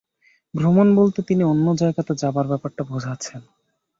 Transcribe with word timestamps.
ভ্রমণ 0.53 0.87
বলতে 0.95 1.19
তিনি 1.21 1.43
অন্য 1.43 1.67
জগতে 1.75 2.13
যাবার 2.21 2.45
ব্যাপারটা 2.47 2.83
বোঝাচ্ছেন। 2.83 3.41